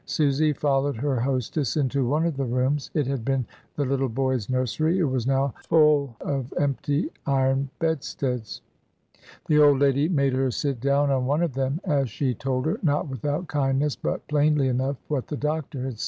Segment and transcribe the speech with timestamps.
[0.03, 4.49] Susy followed her hostess into one of the rooms; it had been the little boys'
[4.49, 8.63] nursery; it was now fiili of empty iron bedsteads.
[9.45, 12.79] The old lady made her sit down on one of them, as she told her,
[12.81, 15.99] not without kindness, but plainly enough, what the doctor had said.